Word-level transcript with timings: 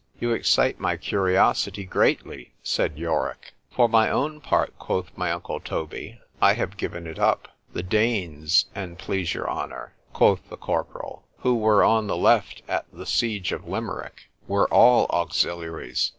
You 0.19 0.31
excite 0.31 0.79
my 0.79 0.97
curiosity 0.97 1.83
greatly, 1.85 2.53
said 2.63 2.97
Yorick. 2.97 3.53
For 3.69 3.87
my 3.87 4.09
own 4.09 4.39
part, 4.41 4.75
quoth 4.79 5.15
my 5.15 5.31
uncle 5.31 5.59
Toby, 5.59 6.19
I 6.41 6.53
have 6.53 6.75
given 6.75 7.05
it 7.05 7.19
up.——The 7.19 7.83
Danes, 7.83 8.65
an' 8.73 8.95
please 8.95 9.35
your 9.35 9.47
honour, 9.47 9.93
quoth 10.11 10.49
the 10.49 10.57
corporal, 10.57 11.27
who 11.41 11.53
were 11.55 11.83
on 11.83 12.07
the 12.07 12.17
left 12.17 12.63
at 12.67 12.87
the 12.91 13.05
siege 13.05 13.51
of 13.51 13.67
Limerick, 13.67 14.27
were 14.47 14.67
all 14.73 15.05
auxiliaries. 15.11 16.09